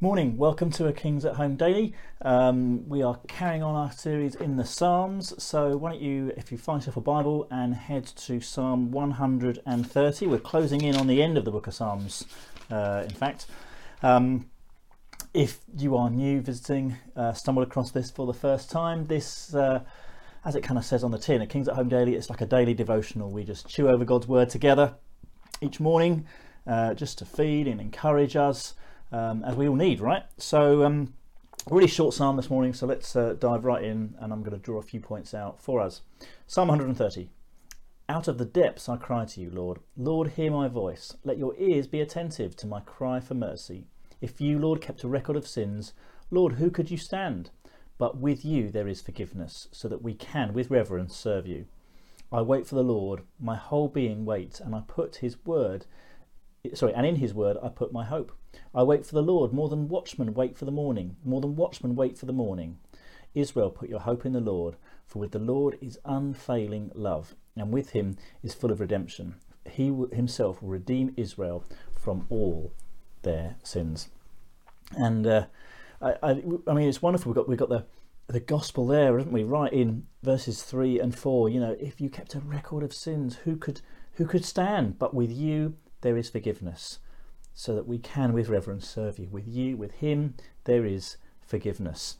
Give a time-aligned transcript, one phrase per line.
[0.00, 1.92] Morning, welcome to a Kings at Home Daily.
[2.22, 5.34] Um, we are carrying on our series in the Psalms.
[5.42, 10.26] So, why don't you, if you find yourself a Bible, and head to Psalm 130.
[10.28, 12.26] We're closing in on the end of the book of Psalms,
[12.70, 13.46] uh, in fact.
[14.00, 14.48] Um,
[15.34, 19.80] if you are new visiting, uh, stumbled across this for the first time, this, uh,
[20.44, 22.40] as it kind of says on the tin, a Kings at Home Daily, it's like
[22.40, 23.32] a daily devotional.
[23.32, 24.94] We just chew over God's Word together
[25.60, 26.24] each morning
[26.68, 28.74] uh, just to feed and encourage us
[29.12, 30.24] um, as we all need, right?
[30.36, 31.14] So, um,
[31.70, 34.58] really short psalm this morning, so let's uh, dive right in, and I'm going to
[34.58, 36.02] draw a few points out for us.
[36.46, 37.30] Psalm 130.
[38.08, 39.80] Out of the depths I cry to you, Lord.
[39.96, 41.14] Lord, hear my voice.
[41.24, 43.86] Let your ears be attentive to my cry for mercy.
[44.20, 45.92] If you, Lord, kept a record of sins,
[46.30, 47.50] Lord, who could you stand?
[47.98, 51.66] But with you there is forgiveness, so that we can, with reverence, serve you.
[52.32, 55.86] I wait for the Lord, my whole being waits, and I put his word
[56.74, 58.32] sorry, and in his word I put my hope.
[58.74, 61.96] I wait for the Lord more than watchmen wait for the morning, more than watchmen
[61.96, 62.78] wait for the morning.
[63.34, 67.72] Israel, put your hope in the Lord, for with the Lord is unfailing love, and
[67.72, 69.36] with him is full of redemption.
[69.70, 72.72] He himself will redeem Israel from all
[73.22, 74.08] their sins.
[74.96, 75.46] And uh,
[76.00, 77.30] I, I, I, mean, it's wonderful.
[77.30, 77.84] We've got we've got the
[78.28, 79.42] the gospel there, haven't we?
[79.42, 81.48] Right in verses three and four.
[81.48, 83.80] You know, if you kept a record of sins, who could
[84.14, 84.98] who could stand?
[84.98, 86.98] But with you there is forgiveness,
[87.54, 89.28] so that we can with reverence serve you.
[89.28, 92.16] With you, with Him, there is forgiveness.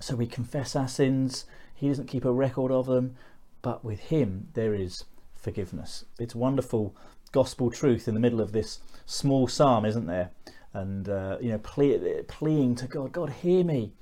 [0.00, 3.16] So we confess our sins, He doesn't keep a record of them,
[3.62, 6.04] but with Him, there is forgiveness.
[6.18, 6.94] It's wonderful
[7.32, 10.30] gospel truth in the middle of this small psalm, isn't there?
[10.72, 13.92] And, uh, you know, ple- pleading to God, God, hear me.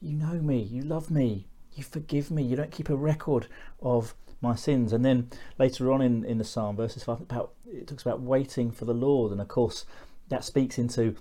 [0.00, 0.60] You know me.
[0.60, 1.46] You love me.
[1.74, 2.42] You forgive me.
[2.42, 3.46] You don't keep a record
[3.80, 4.92] of my sins.
[4.92, 7.52] And then later on in, in the psalm, verses five, about
[7.82, 9.84] it talks about waiting for the Lord, and of course
[10.28, 11.14] that speaks into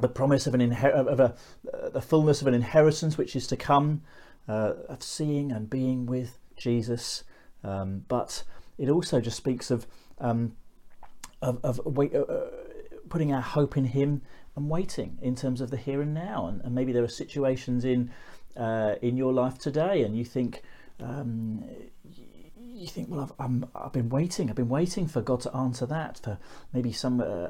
[0.00, 1.34] the promise of an inher- of a
[1.72, 4.02] uh, the fullness of an inheritance which is to come,
[4.48, 7.24] uh, of seeing and being with Jesus.
[7.64, 8.44] Um, but
[8.76, 9.86] it also just speaks of
[10.18, 10.52] um,
[11.42, 12.50] of, of wait, uh, uh,
[13.08, 14.22] putting our hope in Him
[14.54, 16.46] and waiting in terms of the here and now.
[16.46, 18.10] And, and maybe there are situations in
[18.56, 20.62] uh, in your life today, and you think.
[21.00, 21.64] Um,
[22.78, 24.48] you think, well, I've, I'm, I've been waiting.
[24.48, 26.38] I've been waiting for God to answer that, for
[26.72, 27.48] maybe some uh,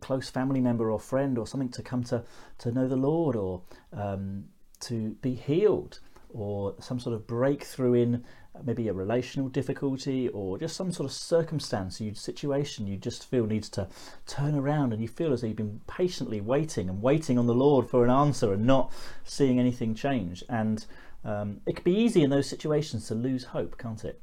[0.00, 2.24] close family member or friend or something to come to,
[2.58, 4.44] to know the Lord or um,
[4.80, 6.00] to be healed
[6.32, 8.24] or some sort of breakthrough in
[8.64, 13.46] maybe a relational difficulty or just some sort of circumstance, you situation you just feel
[13.46, 13.88] needs to
[14.26, 17.54] turn around and you feel as though you've been patiently waiting and waiting on the
[17.54, 18.92] Lord for an answer and not
[19.24, 20.44] seeing anything change.
[20.48, 20.84] And
[21.24, 24.20] um, it can be easy in those situations to lose hope, can't it?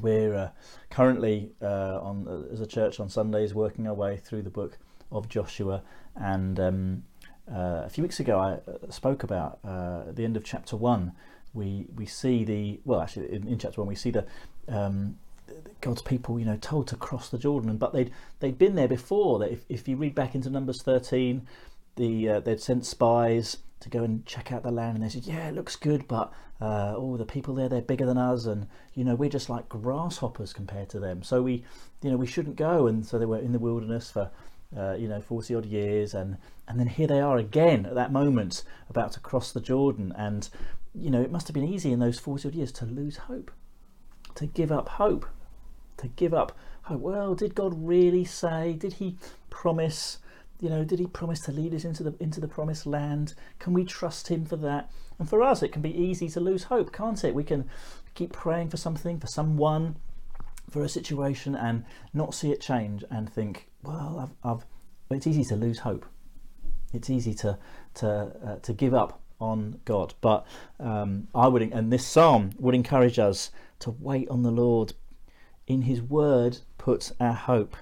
[0.00, 0.50] We're uh,
[0.90, 4.78] currently uh, on uh, as a church on Sundays working our way through the book
[5.10, 5.82] of Joshua,
[6.16, 7.04] and um,
[7.50, 10.76] uh, a few weeks ago I uh, spoke about uh, at the end of chapter
[10.76, 11.12] one.
[11.54, 14.26] We we see the well actually in, in chapter one we see the
[14.68, 15.18] um,
[15.80, 19.38] God's people you know told to cross the Jordan, but they'd they'd been there before.
[19.38, 21.46] That if, if you read back into Numbers thirteen,
[21.96, 25.48] the they'd sent spies to go and check out the land and they said yeah
[25.48, 26.32] it looks good but
[26.62, 29.68] uh, oh the people there they're bigger than us and you know we're just like
[29.68, 31.20] grasshoppers compared to them.
[31.24, 31.64] So we
[32.02, 32.86] you know we shouldn't go.
[32.86, 34.30] And so they were in the wilderness for
[34.76, 36.14] uh, you know 40 odd years.
[36.14, 36.36] And
[36.68, 40.14] and then here they are again at that moment about to cross the Jordan.
[40.16, 40.48] And
[40.94, 43.50] you know it must have been easy in those 40 odd years to lose hope
[44.36, 45.26] to give up hope
[45.96, 47.00] to give up hope.
[47.00, 49.16] Well did God really say did he
[49.50, 50.18] promise
[50.62, 53.34] you know, did he promise to lead us into the into the promised land?
[53.58, 54.90] Can we trust him for that?
[55.18, 57.34] And for us, it can be easy to lose hope, can't it?
[57.34, 57.68] We can
[58.14, 59.96] keep praying for something, for someone,
[60.70, 61.84] for a situation, and
[62.14, 64.66] not see it change, and think, well, I've, I've
[65.10, 66.06] it's easy to lose hope.
[66.94, 67.58] It's easy to
[67.94, 70.14] to uh, to give up on God.
[70.20, 70.46] But
[70.78, 73.50] um, I would, and this psalm would encourage us
[73.80, 74.94] to wait on the Lord.
[75.66, 77.76] In His Word, put our hope.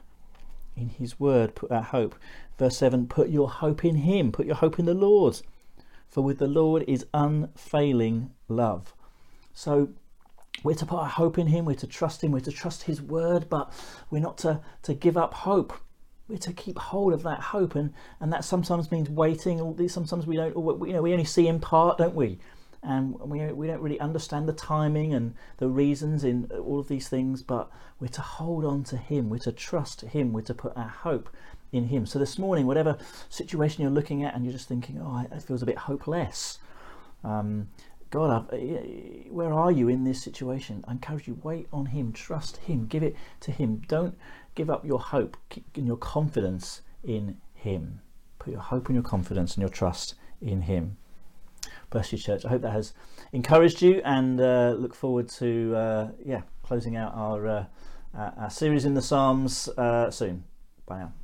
[0.77, 2.15] In His Word, put our hope.
[2.61, 5.41] Verse 7 Put your hope in Him, put your hope in the Lord,
[6.07, 8.93] for with the Lord is unfailing love.
[9.55, 9.89] So
[10.63, 13.01] we're to put our hope in Him, we're to trust Him, we're to trust His
[13.01, 13.73] word, but
[14.11, 15.73] we're not to, to give up hope.
[16.29, 19.89] We're to keep hold of that hope, and, and that sometimes means waiting.
[19.89, 22.41] Sometimes we don't, you know, we only see in part, don't we?
[22.83, 27.09] and we, we don't really understand the timing and the reasons in all of these
[27.09, 30.75] things, but we're to hold on to Him, we're to trust Him, we're to put
[30.77, 31.31] our hope
[31.73, 32.07] in Him.
[32.07, 35.63] So this morning, whatever situation you're looking at and you're just thinking, oh, it feels
[35.63, 36.59] a bit hopeless.
[37.25, 37.69] Um,
[38.11, 40.85] God, I've, where are you in this situation?
[40.89, 43.83] I encourage you, wait on Him, trust Him, give it to Him.
[43.87, 44.19] Don't
[44.55, 45.37] give up your hope
[45.77, 48.01] and your confidence in Him.
[48.39, 50.97] Put your hope and your confidence and your trust in Him.
[51.91, 52.45] Bless you, church.
[52.45, 52.95] I hope that has
[53.33, 57.65] encouraged you, and uh, look forward to uh, yeah closing out our uh,
[58.15, 60.45] our series in the Psalms uh, soon.
[60.87, 61.20] Bye now.